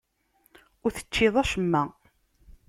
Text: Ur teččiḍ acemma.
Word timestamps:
Ur 0.83 0.91
teččiḍ 0.91 1.35
acemma. 1.43 1.83